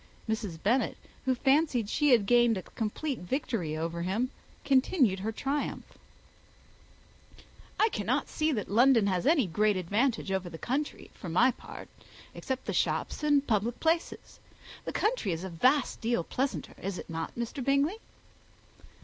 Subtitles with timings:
[0.27, 0.57] Mrs.
[0.63, 4.31] Bennet, who fancied she had gained a complete victory over him,
[4.65, 5.85] continued her triumph,
[7.79, 11.87] "I cannot see that London has any great advantage over the country, for my part,
[12.33, 14.39] except the shops and public places.
[14.85, 17.63] The country is a vast deal pleasanter, is not it, Mr.
[17.63, 17.99] Bingley?"